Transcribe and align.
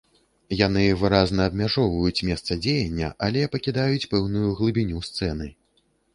Яны 0.59 0.85
выразна 1.01 1.41
абмяжоўваюць 1.49 2.25
месца 2.31 2.51
дзеяння, 2.63 3.11
але 3.29 3.41
пакідаюць 3.59 4.09
пэўную 4.17 4.49
глыбіню 4.63 5.05
сцэны. 5.11 5.47